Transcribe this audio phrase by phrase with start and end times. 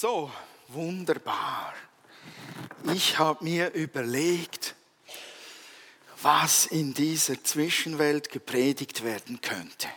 [0.00, 0.30] So,
[0.68, 1.74] wunderbar.
[2.94, 4.76] Ich habe mir überlegt,
[6.22, 9.88] was in dieser Zwischenwelt gepredigt werden könnte.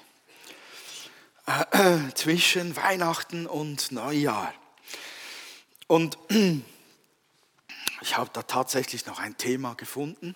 [1.46, 4.52] Äh, zwischen Weihnachten und Neujahr.
[5.86, 6.18] Und
[8.02, 10.36] ich habe da tatsächlich noch ein Thema gefunden.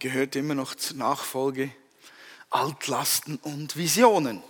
[0.00, 1.72] Gehört immer noch zur Nachfolge
[2.52, 4.42] Altlasten und Visionen.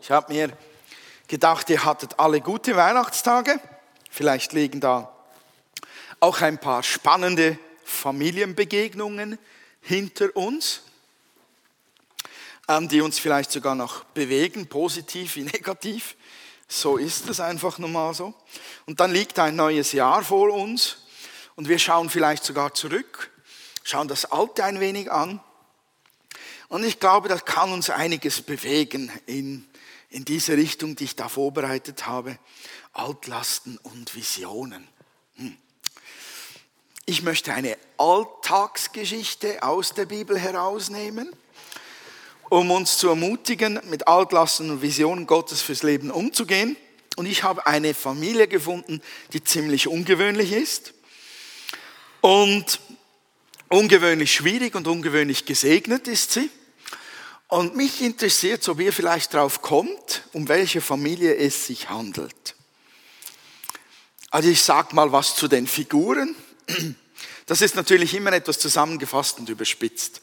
[0.00, 0.56] Ich habe mir
[1.28, 3.60] gedacht, ihr hattet alle gute Weihnachtstage.
[4.10, 5.14] Vielleicht liegen da
[6.20, 9.38] auch ein paar spannende Familienbegegnungen
[9.80, 10.82] hinter uns,
[12.68, 16.16] ähm, die uns vielleicht sogar noch bewegen, positiv wie negativ.
[16.66, 18.34] So ist es einfach nun mal so.
[18.86, 21.05] Und dann liegt ein neues Jahr vor uns
[21.56, 23.30] und wir schauen vielleicht sogar zurück,
[23.82, 25.40] schauen das Alte ein wenig an.
[26.68, 29.66] Und ich glaube, das kann uns einiges bewegen in,
[30.10, 32.38] in diese Richtung, die ich da vorbereitet habe.
[32.92, 34.86] Altlasten und Visionen.
[35.36, 35.56] Hm.
[37.06, 41.30] Ich möchte eine Alltagsgeschichte aus der Bibel herausnehmen,
[42.50, 46.76] um uns zu ermutigen, mit Altlasten und Visionen Gottes fürs Leben umzugehen.
[47.16, 49.00] Und ich habe eine Familie gefunden,
[49.32, 50.92] die ziemlich ungewöhnlich ist.
[52.26, 52.80] Und
[53.68, 56.50] ungewöhnlich schwierig und ungewöhnlich gesegnet ist sie.
[57.46, 62.56] Und mich interessiert, ob ihr vielleicht drauf kommt, um welche Familie es sich handelt.
[64.32, 66.34] Also ich sage mal was zu den Figuren.
[67.46, 70.20] Das ist natürlich immer etwas zusammengefasst und überspitzt.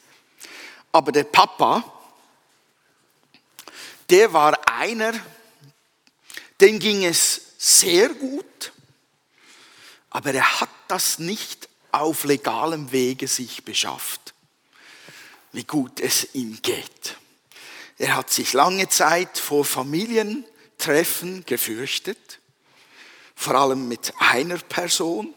[0.92, 1.90] Aber der Papa,
[4.10, 5.14] der war einer,
[6.60, 8.72] dem ging es sehr gut,
[10.10, 11.63] aber er hat das nicht
[12.00, 14.34] auf legalem Wege sich beschafft,
[15.52, 17.16] wie gut es ihm geht.
[17.98, 22.40] Er hat sich lange Zeit vor Familientreffen gefürchtet,
[23.36, 25.32] vor allem mit einer Person.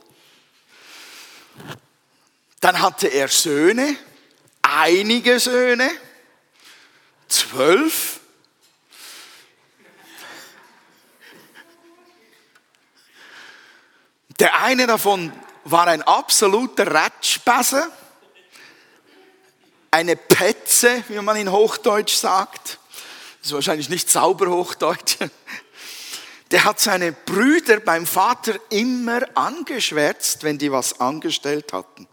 [2.59, 3.95] Dann hatte er Söhne,
[4.63, 5.89] einige Söhne,
[7.27, 8.19] zwölf.
[14.39, 15.31] Der eine davon
[15.71, 17.91] war ein absoluter Ratschbase,
[19.91, 22.79] eine Petze, wie man in Hochdeutsch sagt.
[23.39, 25.17] Das ist wahrscheinlich nicht sauber Hochdeutsch.
[26.51, 32.07] Der hat seine Brüder beim Vater immer angeschwärzt, wenn die was angestellt hatten.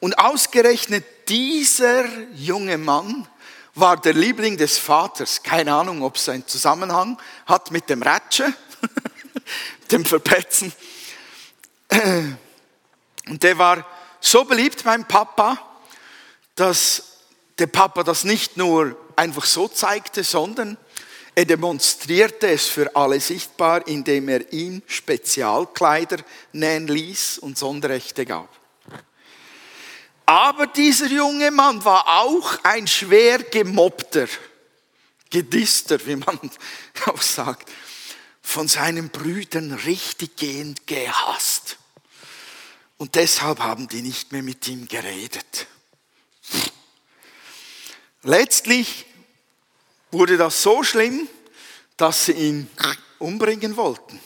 [0.00, 3.28] Und ausgerechnet dieser junge Mann
[3.74, 5.44] war der Liebling des Vaters.
[5.44, 8.52] Keine Ahnung, ob es einen Zusammenhang hat mit dem Ratsche,
[9.92, 10.72] dem Verpetzen.
[13.28, 13.84] Und der war
[14.20, 15.58] so beliebt beim Papa,
[16.54, 17.18] dass
[17.58, 20.76] der Papa das nicht nur einfach so zeigte, sondern
[21.34, 26.18] er demonstrierte es für alle sichtbar, indem er ihm Spezialkleider
[26.52, 28.48] nähen ließ und Sonderrechte gab.
[30.26, 34.26] Aber dieser junge Mann war auch ein schwer gemobbter,
[35.30, 36.38] gedister, wie man
[37.06, 37.70] auch sagt,
[38.42, 41.78] von seinen Brüdern richtiggehend gehasst.
[42.98, 45.68] Und deshalb haben die nicht mehr mit ihm geredet.
[48.22, 49.06] Letztlich
[50.10, 51.28] wurde das so schlimm,
[51.96, 52.70] dass sie ihn
[53.20, 54.20] umbringen wollten.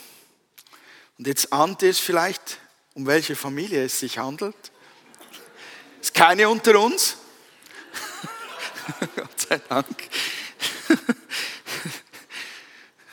[1.19, 2.57] Und jetzt ahnt ihr es vielleicht,
[2.95, 4.55] um welche Familie es sich handelt.
[6.01, 7.17] Ist keine unter uns.
[9.15, 10.09] Gott sei Dank.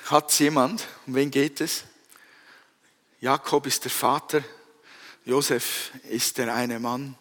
[0.06, 0.86] Hat jemand?
[1.06, 1.84] Um wen geht es?
[3.20, 4.42] Jakob ist der Vater
[5.24, 7.14] Josef ist der eine Mann,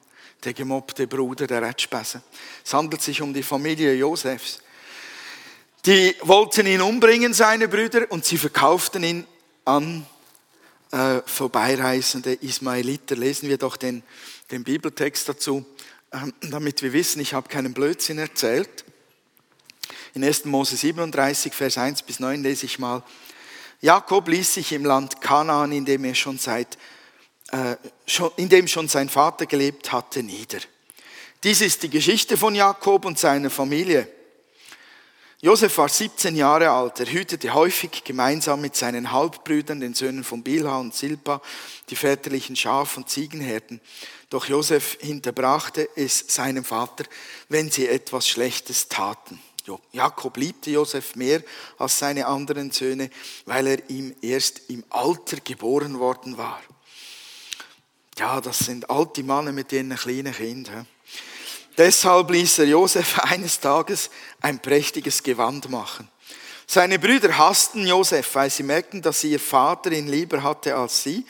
[0.43, 2.21] der gemobbte Bruder der Ratschbässe.
[2.63, 4.61] Es handelt sich um die Familie Josefs.
[5.85, 9.27] Die wollten ihn umbringen, seine Brüder, und sie verkauften ihn
[9.65, 10.05] an
[10.91, 13.15] äh, vorbeireisende Ismaeliter.
[13.15, 14.03] Lesen wir doch den,
[14.51, 15.65] den Bibeltext dazu,
[16.11, 18.85] äh, damit wir wissen, ich habe keinen Blödsinn erzählt.
[20.13, 20.45] In 1.
[20.45, 23.03] Mose 37, Vers 1 bis 9 lese ich mal.
[23.81, 26.77] Jakob ließ sich im Land Kanaan, in dem er schon seit
[28.37, 30.59] in dem schon sein Vater gelebt hatte, nieder.
[31.43, 34.07] Dies ist die Geschichte von Jakob und seiner Familie.
[35.41, 36.99] Josef war 17 Jahre alt.
[36.99, 41.41] Er hütete häufig gemeinsam mit seinen Halbbrüdern, den Söhnen von Bilha und Silpa,
[41.89, 43.79] die väterlichen Schaf- und Ziegenherden.
[44.29, 47.05] Doch Josef hinterbrachte es seinem Vater,
[47.47, 49.39] wenn sie etwas Schlechtes taten.
[49.93, 51.41] Jakob liebte Josef mehr
[51.77, 53.09] als seine anderen Söhne,
[53.45, 56.61] weil er ihm erst im Alter geboren worden war.
[58.19, 60.85] Ja, das sind alte Männer mit ihren kleinen Kindern.
[61.77, 64.09] Deshalb ließ er Josef eines Tages
[64.41, 66.09] ein prächtiges Gewand machen.
[66.67, 71.25] Seine Brüder hassten Josef, weil sie merkten, dass ihr Vater ihn lieber hatte als sie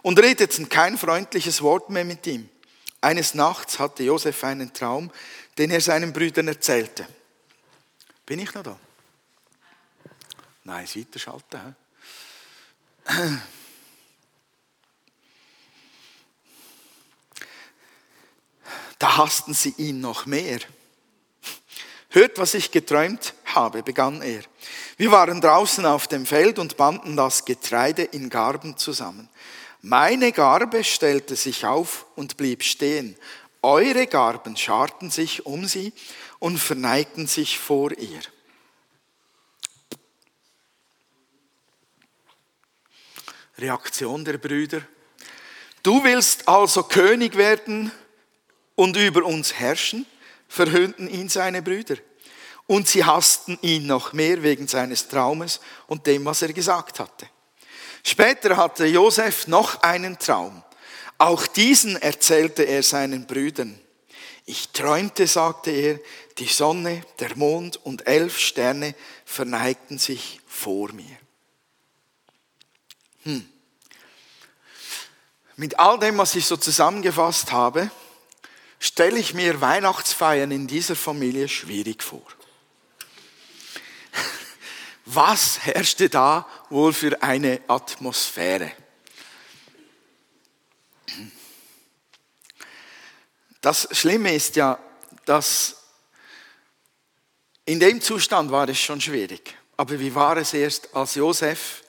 [0.00, 2.48] und redeten kein freundliches Wort mehr mit ihm.
[3.02, 5.10] Eines Nachts hatte Josef einen Traum,
[5.58, 7.06] den er seinen Brüdern erzählte.
[8.24, 8.78] Bin ich noch da?
[10.64, 11.76] Nein, es weiterschalten.
[19.00, 20.60] Da hassten sie ihn noch mehr.
[22.10, 24.42] Hört, was ich geträumt habe, begann er.
[24.98, 29.30] Wir waren draußen auf dem Feld und banden das Getreide in Garben zusammen.
[29.80, 33.16] Meine Garbe stellte sich auf und blieb stehen.
[33.62, 35.94] Eure Garben scharten sich um sie
[36.38, 38.20] und verneigten sich vor ihr.
[43.56, 44.82] Reaktion der Brüder.
[45.82, 47.90] Du willst also König werden
[48.80, 50.06] und über uns herrschen,
[50.48, 51.96] verhöhnten ihn seine Brüder.
[52.66, 57.28] Und sie hassten ihn noch mehr wegen seines Traumes und dem, was er gesagt hatte.
[58.02, 60.62] Später hatte Josef noch einen Traum.
[61.18, 63.78] Auch diesen erzählte er seinen Brüdern.
[64.46, 66.00] Ich träumte, sagte er,
[66.38, 68.94] die Sonne, der Mond und elf Sterne
[69.26, 71.18] verneigten sich vor mir.
[73.24, 73.46] Hm.
[75.56, 77.90] Mit all dem, was ich so zusammengefasst habe,
[78.80, 82.26] stelle ich mir Weihnachtsfeiern in dieser Familie schwierig vor.
[85.04, 88.72] Was herrschte da wohl für eine Atmosphäre?
[93.60, 94.78] Das Schlimme ist ja,
[95.26, 95.76] dass
[97.66, 99.54] in dem Zustand war es schon schwierig.
[99.76, 101.82] Aber wie war es erst, als Josef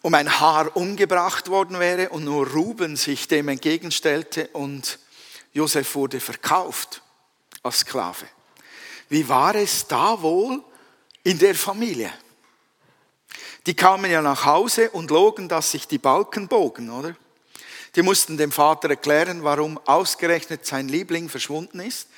[0.00, 4.98] um ein Haar umgebracht worden wäre und nur Ruben sich dem entgegenstellte und
[5.54, 7.00] Josef wurde verkauft
[7.62, 8.26] als Sklave.
[9.08, 10.62] Wie war es da wohl
[11.22, 12.12] in der Familie?
[13.66, 17.16] Die kamen ja nach Hause und logen, dass sich die Balken bogen, oder?
[17.94, 22.08] Die mussten dem Vater erklären, warum ausgerechnet sein Liebling verschwunden ist.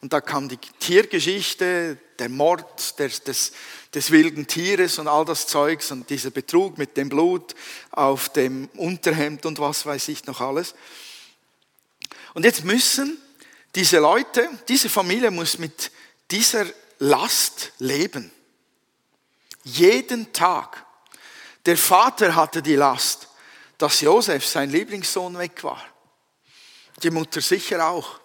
[0.00, 3.52] Und da kam die Tiergeschichte, der Mord des, des,
[3.92, 7.54] des wilden Tieres und all das Zeugs und dieser Betrug mit dem Blut
[7.90, 10.74] auf dem Unterhemd und was weiß ich noch alles.
[12.34, 13.20] Und jetzt müssen
[13.74, 15.90] diese Leute, diese Familie muss mit
[16.30, 16.66] dieser
[16.98, 18.30] Last leben.
[19.64, 20.84] Jeden Tag.
[21.64, 23.28] Der Vater hatte die Last,
[23.78, 25.82] dass Josef, sein Lieblingssohn, weg war.
[27.02, 28.20] Die Mutter sicher auch.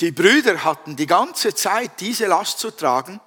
[0.00, 3.20] Die Brüder hatten die ganze Zeit diese Last zu tragen,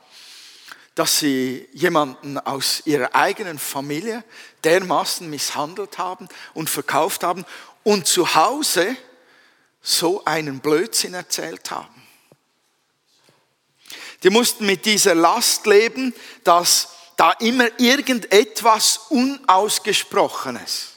[0.95, 4.23] dass sie jemanden aus ihrer eigenen Familie
[4.63, 7.45] dermaßen misshandelt haben und verkauft haben
[7.83, 8.95] und zu Hause
[9.81, 12.03] so einen Blödsinn erzählt haben.
[14.23, 16.13] Die mussten mit dieser Last leben,
[16.43, 20.93] dass da immer irgendetwas Unausgesprochenes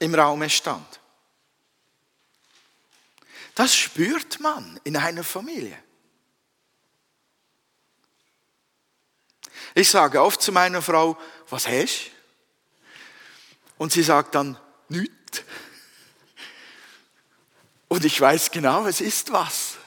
[0.00, 1.00] im Raume stand.
[3.54, 5.76] Das spürt man in einer Familie.
[9.74, 11.16] Ich sage oft zu meiner Frau,
[11.50, 12.10] was hast?
[13.76, 15.42] Und sie sagt dann, nichts.
[17.88, 19.78] Und ich weiß genau, es ist was.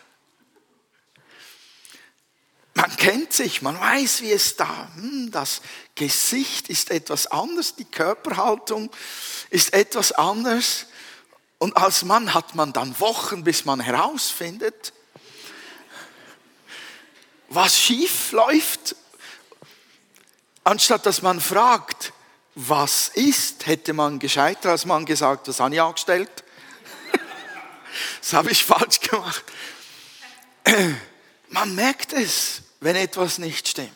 [2.73, 5.61] Man kennt sich, man weiß, wie es da, hm, das
[5.93, 8.89] Gesicht ist etwas anders, die Körperhaltung
[9.49, 10.87] ist etwas anders.
[11.59, 14.93] Und als Mann hat man dann Wochen, bis man herausfindet,
[17.49, 18.95] was schief läuft.
[20.63, 22.13] Anstatt dass man fragt,
[22.55, 26.43] was ist, hätte man gescheiter als man gesagt, was habe ich angestellt?
[28.21, 29.43] Das habe ich falsch gemacht.
[31.49, 33.91] Man merkt es, wenn etwas nicht stimmt.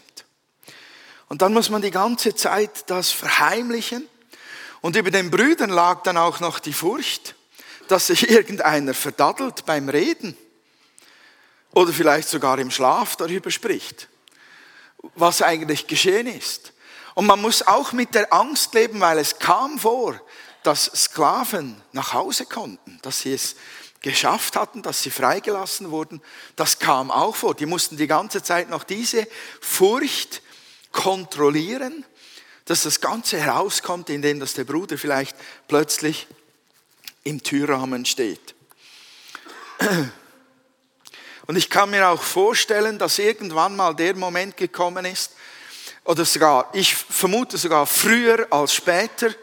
[1.27, 4.07] Und dann muss man die ganze Zeit das verheimlichen.
[4.81, 7.35] Und über den Brüdern lag dann auch noch die Furcht,
[7.87, 10.37] dass sich irgendeiner verdaddelt beim Reden
[11.73, 14.07] oder vielleicht sogar im Schlaf darüber spricht,
[15.15, 16.73] was eigentlich geschehen ist.
[17.15, 20.19] Und man muss auch mit der Angst leben, weil es kam vor,
[20.63, 23.55] dass Sklaven nach Hause konnten, dass sie es
[24.05, 26.21] geschafft hatten, dass sie freigelassen wurden,
[26.55, 27.55] das kam auch vor.
[27.55, 29.27] Die mussten die ganze Zeit noch diese
[29.59, 30.43] Furcht
[30.91, 32.05] kontrollieren,
[32.65, 35.35] dass das Ganze herauskommt, indem dass der Bruder vielleicht
[35.67, 36.27] plötzlich
[37.24, 38.53] im Türrahmen steht.
[41.47, 45.31] Und ich kann mir auch vorstellen, dass irgendwann mal der Moment gekommen ist,
[46.03, 49.33] oder sogar, ich vermute sogar früher als später,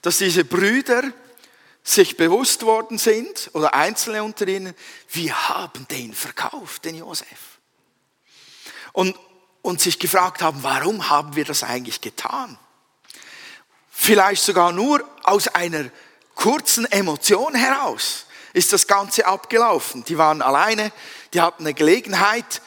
[0.00, 1.02] dass diese Brüder
[1.88, 4.74] sich bewusst worden sind, oder Einzelne unter ihnen,
[5.10, 7.58] wir haben den verkauft, den Josef.
[8.92, 9.16] Und,
[9.62, 12.58] und sich gefragt haben, warum haben wir das eigentlich getan?
[13.90, 15.90] Vielleicht sogar nur aus einer
[16.34, 20.04] kurzen Emotion heraus ist das Ganze abgelaufen.
[20.04, 20.92] Die waren alleine,
[21.32, 22.60] die hatten eine Gelegenheit,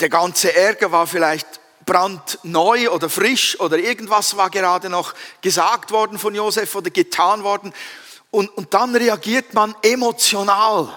[0.00, 6.18] der ganze Ärger war vielleicht brandneu oder frisch oder irgendwas war gerade noch gesagt worden
[6.18, 7.72] von Josef oder getan worden.
[8.34, 10.88] Und, und dann reagiert man emotional.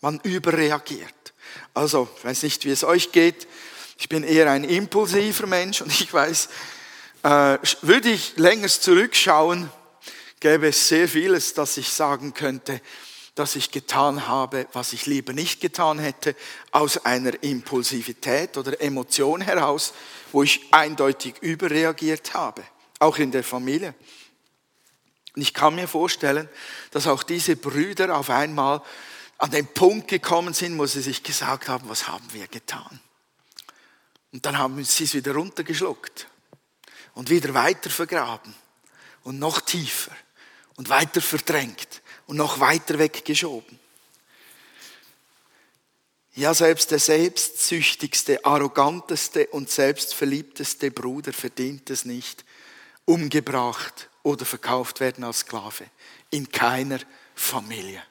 [0.00, 1.34] Man überreagiert.
[1.74, 3.46] Also, ich weiß nicht, wie es euch geht.
[3.98, 6.48] Ich bin eher ein impulsiver Mensch und ich weiß,
[7.22, 9.68] äh, würde ich länger zurückschauen,
[10.40, 12.80] gäbe es sehr vieles, das ich sagen könnte,
[13.34, 16.34] dass ich getan habe, was ich lieber nicht getan hätte,
[16.70, 19.92] aus einer Impulsivität oder Emotion heraus,
[20.32, 22.62] wo ich eindeutig überreagiert habe,
[23.00, 23.94] auch in der Familie.
[25.34, 26.48] Und ich kann mir vorstellen,
[26.92, 28.82] dass auch diese Brüder auf einmal
[29.38, 33.00] an den Punkt gekommen sind, wo sie sich gesagt haben, was haben wir getan?
[34.32, 36.28] Und dann haben sie es wieder runtergeschluckt
[37.14, 38.54] und wieder weiter vergraben
[39.24, 40.12] und noch tiefer
[40.76, 43.78] und weiter verdrängt und noch weiter weggeschoben.
[46.36, 52.44] Ja, selbst der selbstsüchtigste, arroganteste und selbstverliebteste Bruder verdient es nicht,
[53.04, 55.86] umgebracht oder verkauft werden als Sklave.
[56.30, 56.98] In keiner
[57.36, 58.02] Familie.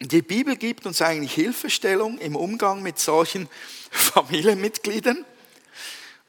[0.00, 3.48] Die Bibel gibt uns eigentlich Hilfestellung im Umgang mit solchen
[3.92, 5.24] Familienmitgliedern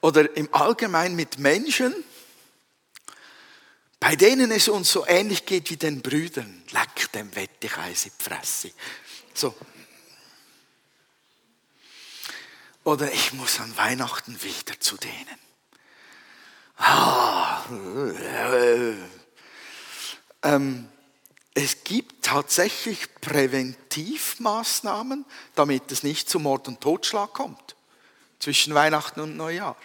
[0.02, 1.96] oder im Allgemeinen mit Menschen,
[4.00, 6.64] bei denen es uns so ähnlich geht wie den Brüdern.
[6.72, 8.72] Leck dem Wettigeis in die Fresse.
[9.34, 9.56] So.
[12.84, 15.53] Oder ich muss an Weihnachten wieder zu denen.
[16.78, 17.64] Ah,
[20.44, 20.88] ähm,
[21.54, 25.26] es gibt tatsächlich Präventivmaßnahmen,
[25.56, 27.76] damit es nicht zu Mord und Totschlag kommt
[28.40, 29.78] zwischen Weihnachten und Neujahr.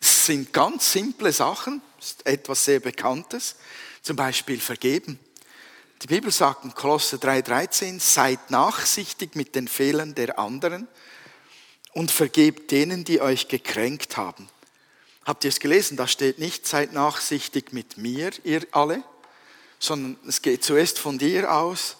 [0.00, 1.80] Es sind ganz simple Sachen,
[2.24, 3.54] etwas sehr Bekanntes,
[4.02, 5.20] zum Beispiel vergeben.
[6.02, 10.88] Die Bibel sagt in Kolosse 3,13, seid nachsichtig mit den Fehlern der anderen
[11.92, 14.48] und vergebt denen, die euch gekränkt haben.
[15.24, 15.96] Habt ihr es gelesen?
[15.96, 19.02] Da steht nicht, seid nachsichtig mit mir, ihr alle,
[19.78, 21.96] sondern es geht zuerst von dir aus,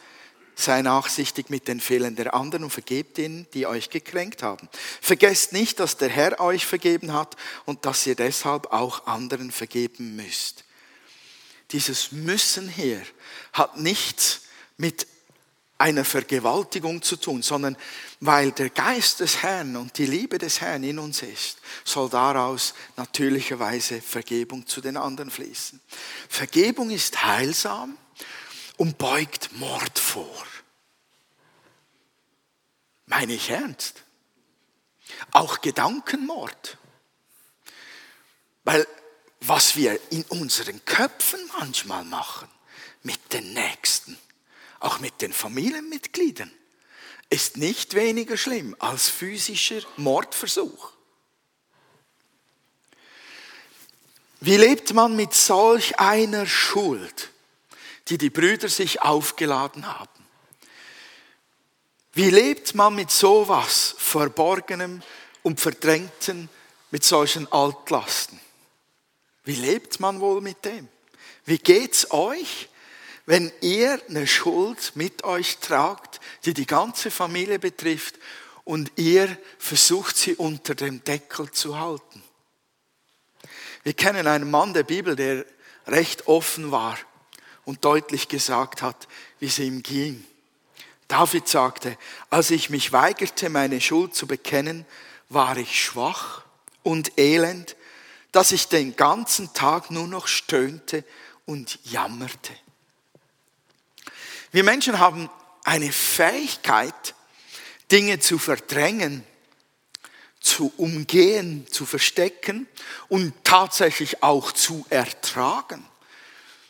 [0.56, 4.68] sei nachsichtig mit den Fehlern der anderen und vergebt ihnen, die euch gekränkt haben.
[5.00, 10.16] Vergesst nicht, dass der Herr euch vergeben hat und dass ihr deshalb auch anderen vergeben
[10.16, 10.64] müsst.
[11.72, 13.02] Dieses Müssen hier
[13.52, 14.42] hat nichts
[14.76, 15.06] mit
[15.78, 17.76] einer Vergewaltigung zu tun, sondern
[18.20, 22.74] weil der Geist des Herrn und die Liebe des Herrn in uns ist, soll daraus
[22.96, 25.80] natürlicherweise Vergebung zu den anderen fließen.
[26.28, 27.98] Vergebung ist heilsam
[28.76, 30.46] und beugt Mord vor.
[33.06, 34.04] Meine ich ernst.
[35.32, 36.78] Auch Gedankenmord.
[38.64, 38.86] Weil
[39.40, 42.48] was wir in unseren Köpfen manchmal machen,
[43.02, 44.16] mit den Nächsten,
[44.84, 46.50] auch mit den Familienmitgliedern,
[47.30, 50.92] ist nicht weniger schlimm als physischer Mordversuch.
[54.40, 57.30] Wie lebt man mit solch einer Schuld,
[58.08, 60.10] die die Brüder sich aufgeladen haben?
[62.12, 65.02] Wie lebt man mit sowas Verborgenem
[65.42, 66.48] und Verdrängten,
[66.90, 68.38] mit solchen Altlasten?
[69.44, 70.88] Wie lebt man wohl mit dem?
[71.44, 72.68] Wie geht's euch,
[73.26, 78.16] wenn ihr eine Schuld mit euch tragt, die die ganze Familie betrifft
[78.64, 82.22] und ihr versucht sie unter dem Deckel zu halten?
[83.82, 85.44] Wir kennen einen Mann der Bibel, der
[85.86, 86.98] recht offen war
[87.64, 90.24] und deutlich gesagt hat, wie es ihm ging.
[91.08, 91.96] David sagte,
[92.30, 94.86] als ich mich weigerte, meine Schuld zu bekennen,
[95.28, 96.44] war ich schwach
[96.82, 97.76] und elend,
[98.32, 101.04] dass ich den ganzen Tag nur noch stöhnte
[101.46, 102.52] und jammerte.
[104.54, 105.28] Wir Menschen haben
[105.64, 107.16] eine Fähigkeit,
[107.90, 109.24] Dinge zu verdrängen,
[110.38, 112.68] zu umgehen, zu verstecken
[113.08, 115.84] und tatsächlich auch zu ertragen.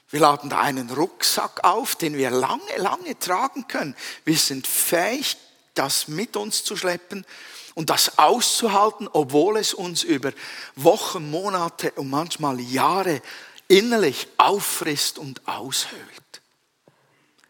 [0.08, 3.94] Wir laden da einen Rucksack auf, den wir lange, lange tragen können.
[4.24, 5.36] Wir sind fähig,
[5.74, 7.26] das mit uns zu schleppen
[7.74, 10.32] und das auszuhalten, obwohl es uns über
[10.74, 13.20] Wochen, Monate und manchmal Jahre
[13.68, 16.13] innerlich auffrisst und aushöhlt.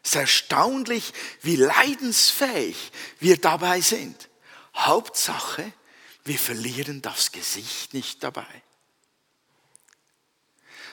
[0.04, 4.28] Es ist erstaunlich, wie leidensfähig wir dabei sind.
[4.76, 5.73] Hauptsache,
[6.25, 8.46] wir verlieren das Gesicht nicht dabei.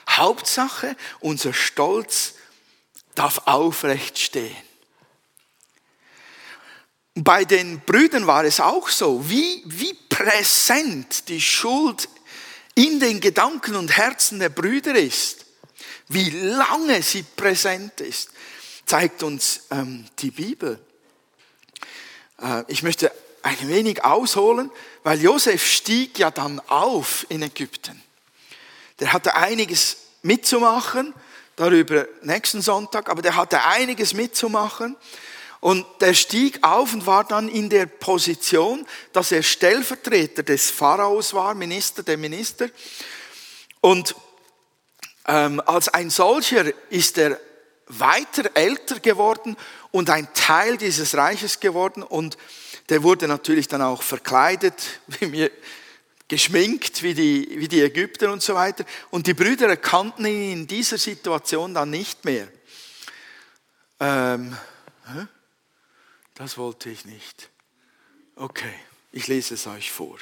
[0.08, 2.34] Hauptsache, unser Stolz
[3.14, 4.56] darf aufrecht stehen.
[7.14, 12.08] Bei den Brüdern war es auch so, wie, wie präsent die Schuld
[12.74, 15.44] in den Gedanken und Herzen der Brüder ist,
[16.08, 18.30] wie lange sie präsent ist,
[18.86, 20.78] zeigt uns ähm, die Bibel.
[22.40, 23.10] Äh, ich möchte
[23.42, 24.70] ein wenig ausholen,
[25.02, 28.00] weil Josef stieg ja dann auf in Ägypten.
[29.00, 31.12] Der hatte einiges mitzumachen,
[31.56, 34.96] darüber nächsten Sonntag, aber der hatte einiges mitzumachen.
[35.60, 41.34] Und der stieg auf und war dann in der Position, dass er Stellvertreter des Pharaos
[41.34, 42.68] war, Minister der Minister.
[43.80, 44.16] Und
[45.26, 47.38] ähm, als ein solcher ist er
[47.86, 49.56] weiter älter geworden
[49.90, 52.02] und ein Teil dieses Reiches geworden.
[52.02, 52.36] Und
[52.88, 55.50] der wurde natürlich dann auch verkleidet, wie mir
[56.28, 58.86] geschminkt wie die, wie die Ägypter und so weiter.
[59.10, 62.48] Und die Brüder erkannten ihn in dieser Situation dann nicht mehr.
[64.00, 64.56] Ähm,
[66.34, 67.50] das wollte ich nicht.
[68.34, 68.72] Okay,
[69.12, 70.16] ich lese es euch vor.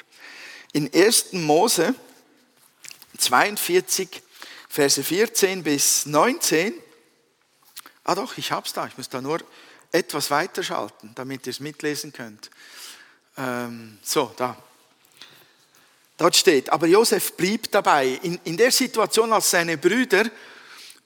[0.73, 1.31] In 1.
[1.31, 1.95] Mose
[3.17, 4.21] 42,
[4.67, 6.73] Verse 14 bis 19.
[8.11, 8.85] Ah doch, ich habe es da.
[8.87, 9.39] Ich muss da nur
[9.89, 12.51] etwas weiterschalten, damit ihr es mitlesen könnt.
[13.37, 14.57] Ähm, so, da.
[16.17, 18.19] Dort steht, aber Josef blieb dabei.
[18.21, 20.25] In, in der Situation, als seine Brüder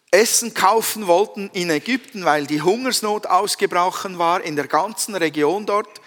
[0.10, 6.02] Essen kaufen wollten in Ägypten, weil die Hungersnot ausgebrochen war in der ganzen Region dort,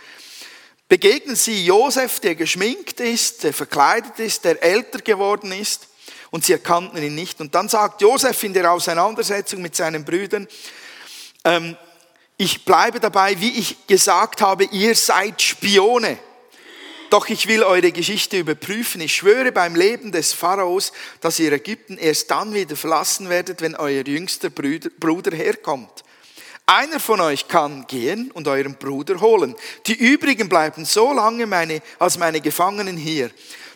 [0.88, 5.86] begegnen sie Josef, der geschminkt ist, der verkleidet ist, der älter geworden ist
[6.32, 7.40] und sie erkannten ihn nicht.
[7.40, 10.48] Und dann sagt Josef in der Auseinandersetzung mit seinen Brüdern,
[11.44, 11.76] ähm,
[12.36, 16.18] ich bleibe dabei, wie ich gesagt habe, ihr seid Spione.
[17.10, 19.00] Doch ich will eure Geschichte überprüfen.
[19.00, 23.74] Ich schwöre beim Leben des Pharaos, dass ihr Ägypten erst dann wieder verlassen werdet, wenn
[23.74, 26.04] euer jüngster Bruder herkommt.
[26.66, 29.56] Einer von euch kann gehen und euren Bruder holen.
[29.86, 33.30] Die übrigen bleiben so lange meine, als meine Gefangenen hier.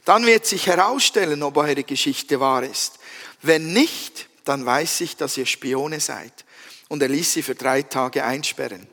[0.05, 2.99] Dann wird sich herausstellen, ob eure Geschichte wahr ist.
[3.41, 6.45] Wenn nicht, dann weiß ich, dass ihr Spione seid.
[6.93, 8.87] Und er ließ sie für drei Tage einsperren.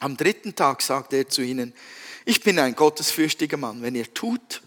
[0.00, 1.72] Am dritten Tag sagte er zu ihnen,
[2.24, 3.80] ich bin ein gottesfürchtiger Mann.
[3.80, 4.60] Wenn ihr tut,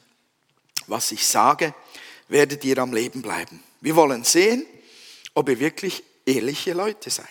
[0.87, 1.75] was ich sage,
[2.29, 3.61] werdet ihr am Leben bleiben.
[3.81, 4.65] Wir wollen sehen,
[5.33, 7.27] ob ihr wirklich ehrliche Leute seid.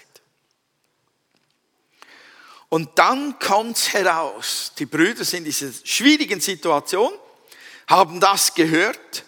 [2.69, 7.15] Und dann kommt heraus, die Brüder sind in dieser schwierigen Situation,
[7.87, 9.25] haben das gehört.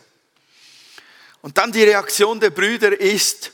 [1.41, 3.51] Und dann die Reaktion der Brüder ist,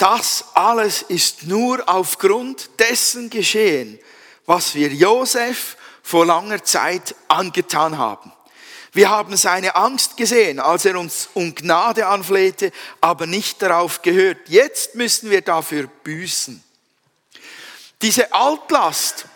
[0.00, 3.98] das alles ist nur aufgrund dessen geschehen,
[4.46, 8.32] was wir Josef vor langer Zeit angetan haben.
[8.92, 14.48] Wir haben seine Angst gesehen, als er uns um Gnade anflehte, aber nicht darauf gehört.
[14.48, 16.64] Jetzt müssen wir dafür büßen.
[18.00, 19.26] Diese Altlast,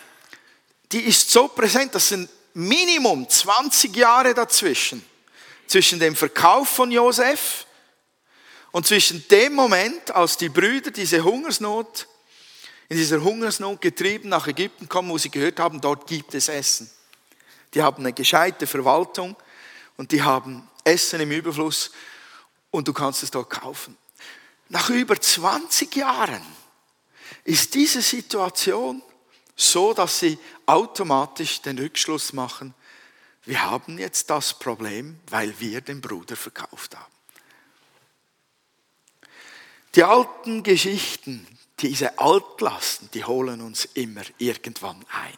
[0.91, 5.05] die ist so präsent, das sind Minimum 20 Jahre dazwischen.
[5.67, 7.64] Zwischen dem Verkauf von Josef
[8.75, 12.09] und zwischen dem Moment, als die Brüder diese Hungersnot
[12.89, 16.91] in dieser Hungersnot getrieben nach Ägypten kommen, wo sie gehört haben, dort gibt es Essen.
[17.73, 19.37] Die haben eine gescheite Verwaltung
[19.97, 21.93] und die haben Essen im Überfluss
[22.73, 23.97] und du kannst es dort kaufen.
[24.69, 26.43] Nach über 20 Jahren
[27.45, 29.05] ist diese Situation
[29.55, 32.75] so, dass sie automatisch den Rückschluss machen,
[33.45, 37.14] wir haben jetzt das Problem, weil wir den Bruder verkauft haben.
[39.95, 41.47] Die alten Geschichten
[41.81, 45.37] diese Altlasten, die holen uns immer irgendwann ein.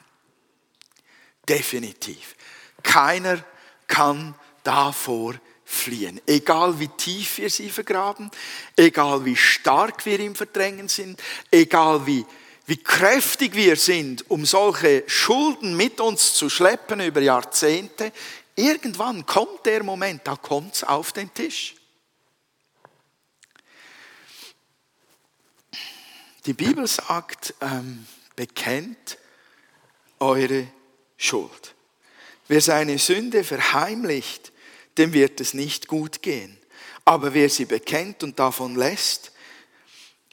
[1.49, 2.37] Definitiv.
[2.83, 3.43] Keiner
[3.87, 6.21] kann davor fliehen.
[6.27, 8.31] Egal wie tief wir sie vergraben,
[8.77, 12.25] egal wie stark wir im Verdrängen sind, egal wie,
[12.67, 18.13] wie kräftig wir sind, um solche Schulden mit uns zu schleppen über Jahrzehnte,
[18.55, 21.75] irgendwann kommt der Moment, da kommt es auf den Tisch.
[26.47, 28.07] Die Bibel sagt, ähm,
[28.37, 29.19] bekennt
[30.21, 30.69] eure
[31.17, 31.75] Schuld.
[32.47, 34.53] Wer seine Sünde verheimlicht,
[34.97, 36.57] dem wird es nicht gut gehen.
[37.05, 39.33] Aber wer sie bekennt und davon lässt,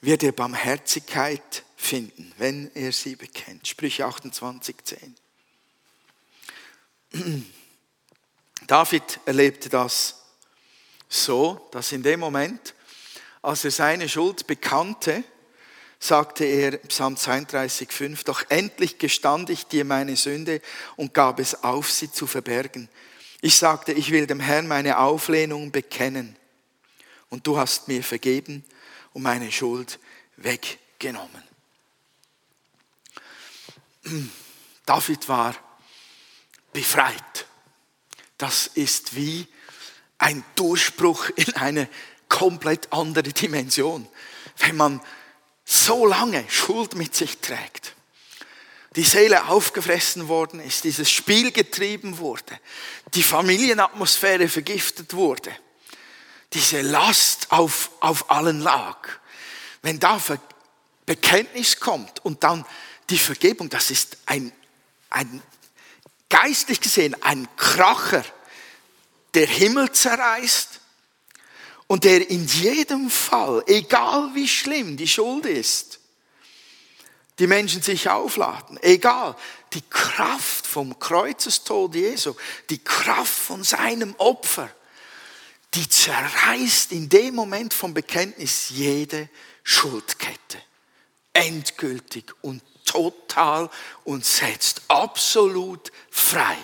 [0.01, 3.67] wird er Barmherzigkeit finden, wenn er sie bekennt.
[3.67, 5.15] Sprüche 28, 10.
[8.67, 10.21] David erlebte das
[11.09, 12.75] so, dass in dem Moment,
[13.41, 15.23] als er seine Schuld bekannte,
[16.03, 20.61] sagte er, Psalm 32, 5, doch endlich gestand ich dir meine Sünde
[20.97, 22.89] und gab es auf, sie zu verbergen.
[23.41, 26.35] Ich sagte, ich will dem Herrn meine Auflehnung bekennen.
[27.29, 28.63] und du hast mir vergeben
[29.13, 29.97] und meine Schuld
[30.37, 31.43] weggenommen.
[34.85, 35.55] David war
[36.73, 37.47] befreit.
[38.37, 39.47] Das ist wie
[40.19, 41.89] ein Durchbruch in eine
[42.29, 44.07] komplett andere Dimension.
[44.57, 45.01] Wenn man
[45.73, 47.93] so lange Schuld mit sich trägt,
[48.95, 52.59] die Seele aufgefressen worden ist, dieses Spiel getrieben wurde,
[53.13, 55.55] die Familienatmosphäre vergiftet wurde,
[56.53, 58.97] diese Last auf, auf allen lag.
[59.81, 60.21] Wenn da
[61.05, 62.65] Bekenntnis kommt und dann
[63.09, 64.51] die Vergebung, das ist ein,
[65.09, 65.41] ein
[66.29, 68.23] geistlich gesehen ein Kracher,
[69.33, 70.79] der Himmel zerreißt
[71.87, 75.99] und der in jedem Fall, egal wie schlimm die Schuld ist,
[77.39, 78.77] die Menschen sich aufladen.
[78.81, 79.35] Egal,
[79.73, 82.35] die Kraft vom Kreuzestod Jesu,
[82.69, 84.69] die Kraft von seinem Opfer,
[85.73, 89.29] die zerreißt in dem Moment vom Bekenntnis jede
[89.63, 90.61] Schuldkette.
[91.33, 93.69] Endgültig und total
[94.03, 96.57] und setzt absolut frei.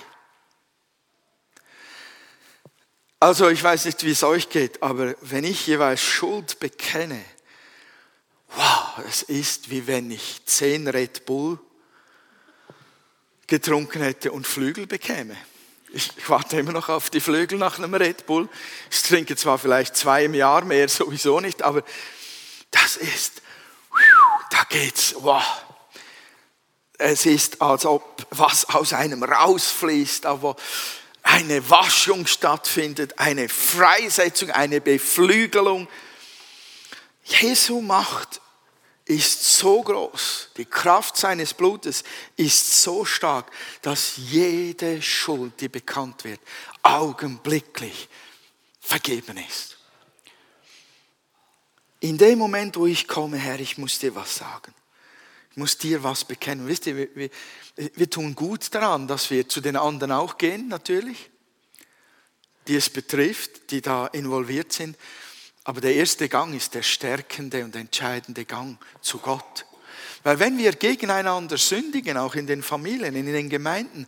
[3.21, 7.21] Also ich weiß nicht, wie es euch geht, aber wenn ich jeweils Schuld bekenne,
[8.55, 11.59] wow, es ist wie wenn ich zehn Red Bull
[13.45, 15.35] getrunken hätte und Flügel bekäme.
[15.91, 18.47] Ich warte immer noch auf die Flügel nach einem Red Bull.
[18.89, 21.83] Ich trinke zwar vielleicht zwei im Jahr mehr, sowieso nicht, aber
[22.71, 23.41] das ist,
[24.51, 25.43] da geht's, wow.
[26.97, 30.55] Es ist, als ob was aus einem rausfließt, aber
[31.23, 35.87] eine Waschung stattfindet, eine Freisetzung, eine Beflügelung.
[37.23, 38.41] Jesu Macht
[39.05, 42.03] ist so groß, die Kraft seines Blutes
[42.35, 43.51] ist so stark,
[43.81, 46.39] dass jede Schuld, die bekannt wird,
[46.83, 48.07] augenblicklich
[48.79, 49.77] vergeben ist.
[52.01, 54.73] In dem Moment, wo ich komme, Herr, ich muss dir was sagen.
[55.59, 56.67] Muss dir was bekennen.
[56.67, 57.29] Wisst ihr, wir, wir,
[57.75, 61.29] wir tun gut daran, dass wir zu den anderen auch gehen, natürlich,
[62.67, 64.97] die es betrifft, die da involviert sind.
[65.65, 69.65] Aber der erste Gang ist der stärkende und entscheidende Gang zu Gott.
[70.23, 74.07] Weil wenn wir gegeneinander sündigen, auch in den Familien, in den Gemeinden,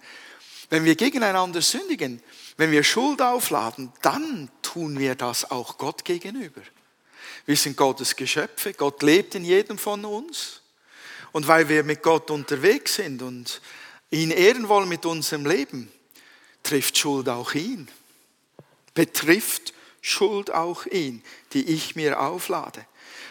[0.70, 2.24] wenn wir gegeneinander sündigen,
[2.56, 6.62] wenn wir Schuld aufladen, dann tun wir das auch Gott gegenüber.
[7.46, 10.61] Wir sind Gottes Geschöpfe, Gott lebt in jedem von uns.
[11.32, 13.62] Und weil wir mit Gott unterwegs sind und
[14.10, 15.91] ihn ehren wollen mit unserem Leben,
[16.63, 17.88] trifft Schuld auch ihn.
[18.94, 22.86] Betrifft Schuld auch ihn, die ich mir auflade.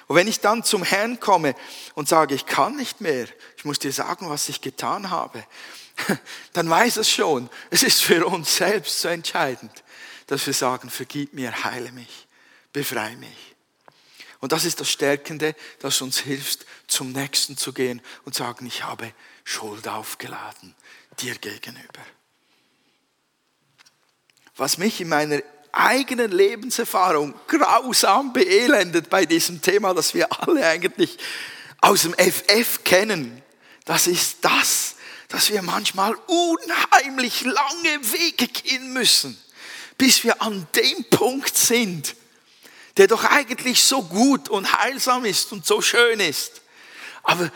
[0.07, 1.55] Und wenn ich dann zum Herrn komme
[1.95, 5.45] und sage, ich kann nicht mehr, ich muss dir sagen, was ich getan habe,
[6.53, 9.85] dann weiß es schon, es ist für uns selbst so entscheidend,
[10.27, 12.27] dass wir sagen, vergib mir, heile mich,
[12.73, 13.50] befreie mich.
[14.41, 18.85] Und das ist das Stärkende, das uns hilft, zum Nächsten zu gehen und sagen, ich
[18.85, 19.13] habe
[19.45, 20.75] Schuld aufgeladen
[21.19, 22.01] dir gegenüber.
[24.57, 31.19] Was mich in meiner eigenen Lebenserfahrung grausam beelendet bei diesem Thema, das wir alle eigentlich
[31.81, 33.43] aus dem FF kennen,
[33.85, 34.97] das ist das,
[35.29, 39.41] dass wir manchmal unheimlich lange Wege gehen müssen,
[39.97, 42.17] bis wir an dem Punkt sind,
[43.01, 46.61] der doch eigentlich so gut und heilsam ist und so schön ist.
[47.23, 47.51] Aber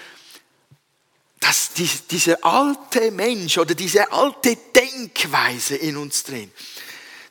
[1.38, 6.50] dass dieser alte Mensch oder diese alte Denkweise in uns drin,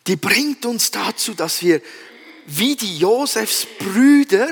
[0.05, 1.81] die bringt uns dazu, dass wir
[2.45, 4.47] wie die Josefs Brüder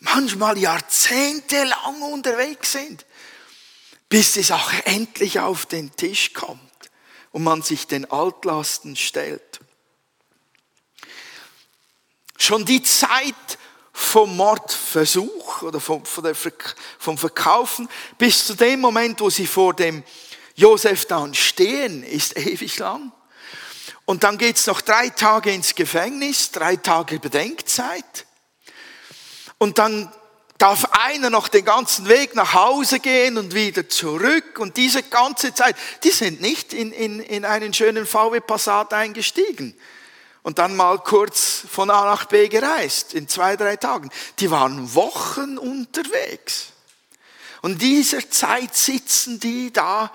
[0.00, 3.06] manchmal jahrzehntelang unterwegs sind,
[4.10, 6.60] bis die Sache endlich auf den Tisch kommt
[7.32, 9.58] und man sich den Altlasten stellt.
[12.38, 13.34] Schon die Zeit
[13.92, 20.04] vom Mordversuch oder vom, vom Verkaufen bis zu dem Moment, wo sie vor dem
[20.54, 23.12] Josef dann stehen, ist ewig lang.
[24.04, 28.24] Und dann geht's noch drei Tage ins Gefängnis, drei Tage Bedenkzeit.
[29.58, 30.10] Und dann
[30.58, 34.60] darf einer noch den ganzen Weg nach Hause gehen und wieder zurück.
[34.60, 39.76] Und diese ganze Zeit, die sind nicht in, in, in einen schönen VW Passat eingestiegen
[40.42, 44.10] und dann mal kurz von A nach B gereist in zwei, drei Tagen.
[44.38, 46.72] Die waren Wochen unterwegs.
[47.60, 50.12] Und in dieser Zeit sitzen die da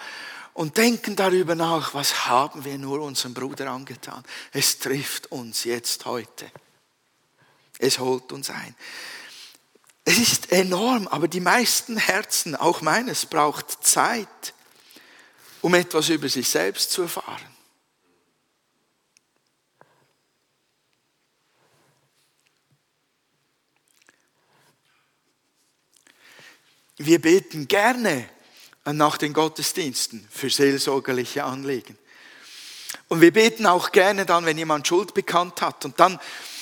[0.53, 4.23] und denken darüber nach, was haben wir nur unserem Bruder angetan.
[4.51, 6.49] Es trifft uns jetzt heute.
[7.79, 8.75] Es holt uns ein.
[10.05, 14.53] Es ist enorm, aber die meisten Herzen, auch meines, braucht Zeit,
[15.61, 17.52] um etwas über sich selbst zu erfahren.
[27.05, 28.29] Wir beten gerne
[28.85, 31.97] nach den Gottesdiensten für seelsorgerliche Anliegen.
[33.07, 35.85] Und wir beten auch gerne dann, wenn jemand Schuld bekannt hat.
[35.85, 36.19] Und dann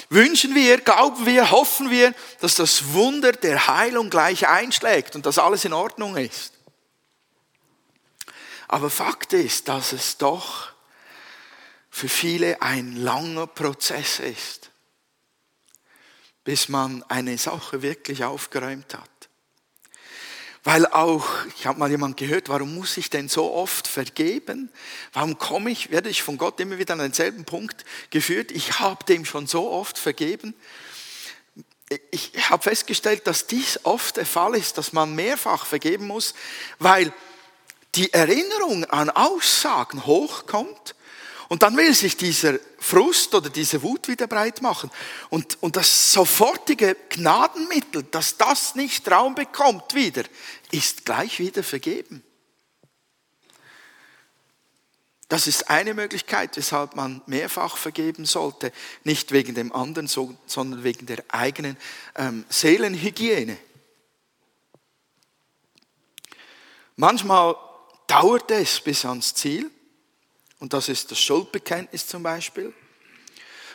[0.10, 5.40] wünschen wir, glauben wir, hoffen wir, dass das Wunder der Heilung gleich einschlägt und dass
[5.40, 6.54] alles in Ordnung ist.
[8.68, 10.72] Aber Fakt ist, dass es doch
[11.90, 14.72] für viele ein langer Prozess ist,
[16.44, 19.21] bis man eine Sache wirklich aufgeräumt hat.
[20.64, 24.70] Weil auch, ich habe mal jemand gehört, warum muss ich denn so oft vergeben?
[25.12, 28.52] Warum komme ich, werde ich von Gott immer wieder an denselben Punkt geführt?
[28.52, 30.54] Ich habe dem schon so oft vergeben.
[32.12, 36.36] Ich habe festgestellt, dass dies oft der Fall ist, dass man mehrfach vergeben muss,
[36.78, 37.12] weil
[37.96, 40.96] die Erinnerung an Aussagen hochkommt
[41.52, 44.90] und dann will sich dieser Frust oder diese Wut wieder breit machen.
[45.30, 50.24] Und, und das sofortige Gnadenmittel, dass das nicht Raum bekommt wieder,
[50.72, 52.24] ist gleich wieder vergeben.
[55.28, 58.72] Das ist eine Möglichkeit, weshalb man mehrfach vergeben sollte.
[59.04, 61.76] Nicht wegen dem anderen, sondern wegen der eigenen
[62.16, 63.58] ähm, Seelenhygiene.
[66.96, 67.58] Manchmal
[68.08, 69.70] dauert es bis ans Ziel.
[70.62, 72.72] Und das ist das Schuldbekenntnis zum Beispiel.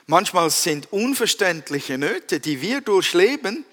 [0.07, 3.64] Manchmal sind unverständliche Nöte, die wir durchleben,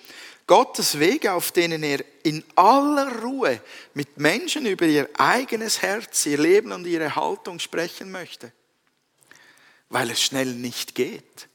[0.47, 3.61] Gottes Wege, auf denen er in aller Ruhe
[3.93, 8.51] mit Menschen über ihr eigenes Herz, ihr Leben und ihre Haltung sprechen möchte,
[9.89, 11.47] weil es schnell nicht geht.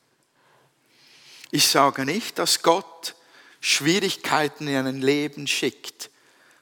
[1.50, 3.16] Ich sage nicht, dass Gott
[3.60, 6.08] Schwierigkeiten in ein Leben schickt,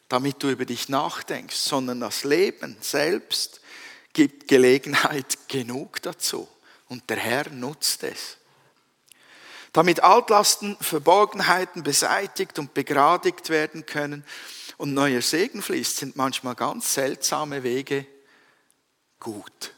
[0.08, 3.60] damit du über dich nachdenkst, sondern das Leben selbst
[4.16, 6.48] gibt Gelegenheit genug dazu
[6.88, 8.38] und der Herr nutzt es.
[9.74, 14.24] Damit Altlasten, Verborgenheiten beseitigt und begradigt werden können
[14.78, 18.06] und neuer Segen fließt, sind manchmal ganz seltsame Wege
[19.20, 19.74] gut.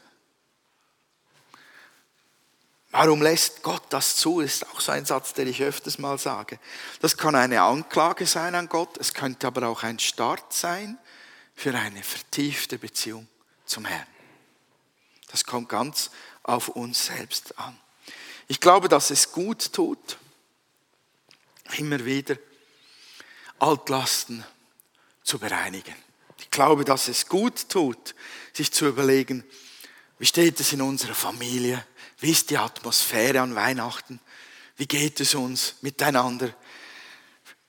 [2.91, 4.39] Warum lässt Gott das zu?
[4.39, 6.59] Ist auch so ein Satz, den ich öfters mal sage.
[7.01, 10.97] Das kann eine Anklage sein an Gott, es könnte aber auch ein Start sein
[11.55, 13.27] für eine vertiefte Beziehung
[13.65, 14.07] zum Herrn.
[15.29, 16.11] Das kommt ganz
[16.43, 17.79] auf uns selbst an.
[18.47, 20.17] Ich glaube, dass es gut tut,
[21.77, 22.35] immer wieder
[23.59, 24.43] Altlasten
[25.23, 25.95] zu bereinigen.
[26.39, 28.15] Ich glaube, dass es gut tut,
[28.53, 29.43] sich zu überlegen,
[30.17, 31.85] wie steht es in unserer Familie?
[32.19, 34.19] Wie ist die Atmosphäre an Weihnachten?
[34.75, 36.53] Wie geht es uns miteinander?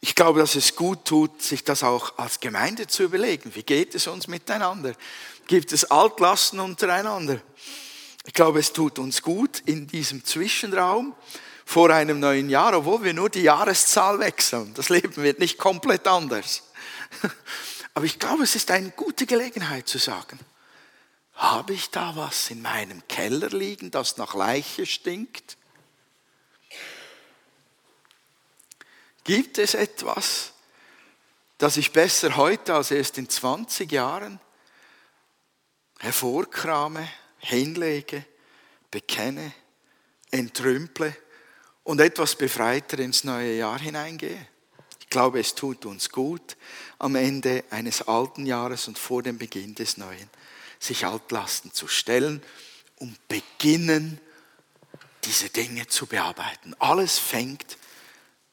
[0.01, 3.55] Ich glaube, dass es gut tut, sich das auch als Gemeinde zu überlegen.
[3.55, 4.95] Wie geht es uns miteinander?
[5.47, 7.41] Gibt es Altlasten untereinander?
[8.25, 11.15] Ich glaube, es tut uns gut in diesem Zwischenraum
[11.67, 14.73] vor einem neuen Jahr, obwohl wir nur die Jahreszahl wechseln.
[14.75, 16.63] Das Leben wird nicht komplett anders.
[17.95, 20.39] Aber ich glaube, es ist eine gute Gelegenheit zu sagen,
[21.35, 25.57] habe ich da was in meinem Keller liegen, das nach Leiche stinkt?
[29.31, 30.55] Gibt es etwas,
[31.57, 34.41] das ich besser heute als erst in 20 Jahren
[36.01, 38.25] hervorkrame, hinlege,
[38.91, 39.53] bekenne,
[40.33, 41.17] entrümple
[41.85, 44.49] und etwas befreiter ins neue Jahr hineingehe?
[44.99, 46.57] Ich glaube, es tut uns gut,
[46.99, 50.29] am Ende eines alten Jahres und vor dem Beginn des neuen,
[50.81, 52.43] sich Altlasten zu stellen
[52.97, 54.21] und beginnen,
[55.23, 56.75] diese Dinge zu bearbeiten.
[56.81, 57.77] Alles fängt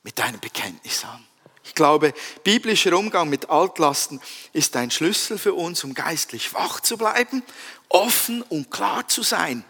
[0.08, 1.28] mit deinem Bekenntnis an.
[1.66, 2.14] Ich glaube,
[2.46, 4.22] biblischer Umgang mit Altlasten
[4.54, 7.44] ist ein Schlüssel für uns, um geistlich wach zu bleiben,
[7.90, 9.66] offen und klar zu sein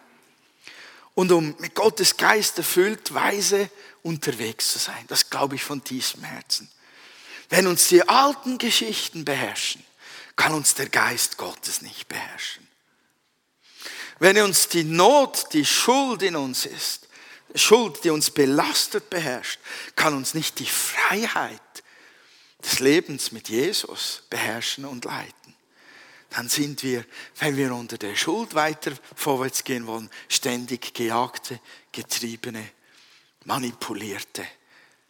[1.15, 3.71] und um mit Gottes Geist erfüllt, weise
[4.03, 5.05] unterwegs zu sein.
[5.07, 6.69] Das glaube ich von tiefstem Herzen.
[7.49, 9.83] Wenn uns die alten Geschichten beherrschen,
[10.35, 12.67] kann uns der Geist Gottes nicht beherrschen.
[14.19, 17.06] Wenn uns die Not, die Schuld in uns ist,
[17.55, 19.59] Schuld, die uns belastet, beherrscht,
[19.95, 21.61] kann uns nicht die Freiheit
[22.63, 25.55] des Lebens mit Jesus beherrschen und leiten.
[26.29, 27.05] Dann sind wir,
[27.39, 31.59] wenn wir unter der Schuld weiter vorwärts gehen wollen, ständig gejagte,
[31.91, 32.67] getriebene,
[33.45, 34.45] manipulierte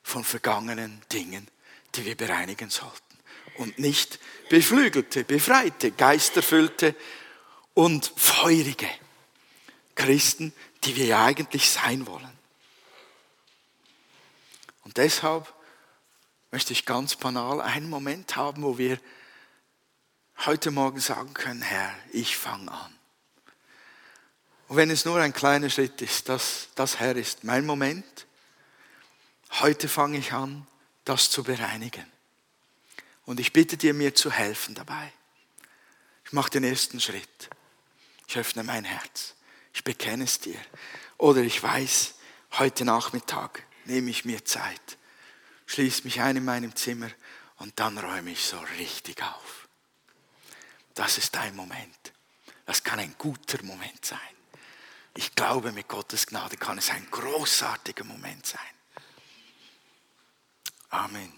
[0.04, 1.48] von vergangenen Dingen,
[1.96, 3.02] die wir bereinigen sollten.
[3.58, 4.20] Und nicht
[4.50, 6.96] beflügelte, befreite, geisterfüllte
[7.74, 8.88] und feurige
[9.96, 12.38] Christen, die wir ja eigentlich sein wollen.
[14.84, 15.54] Und deshalb
[16.52, 19.00] möchte ich ganz banal einen Moment haben, wo wir
[20.46, 22.98] heute Morgen sagen können, Herr, ich fange an.
[24.68, 28.28] Und wenn es nur ein kleiner Schritt ist, das, das Herr ist mein Moment.
[29.60, 30.68] Heute fange ich an,
[31.06, 32.06] das zu bereinigen.
[33.26, 35.12] Und ich bitte dir, mir zu helfen dabei.
[36.26, 37.50] Ich mache den ersten Schritt.
[38.28, 39.36] Ich öffne mein Herz.
[39.78, 40.60] Ich bekenne es dir.
[41.20, 42.16] Oder ich weiß,
[42.54, 44.98] heute Nachmittag nehme ich mir Zeit,
[45.68, 47.12] schließe mich ein in meinem Zimmer
[47.58, 49.68] und dann räume ich so richtig auf.
[50.96, 52.12] Das ist dein Moment.
[52.66, 54.18] Das kann ein guter Moment sein.
[55.16, 58.60] Ich glaube, mit Gottes Gnade kann es ein großartiger Moment sein.
[60.90, 61.32] Amen.